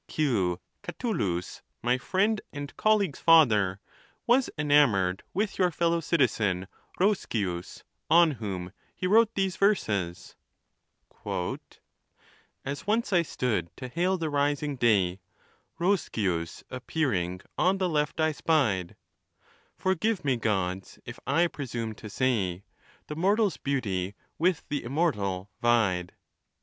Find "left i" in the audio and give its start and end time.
17.87-18.31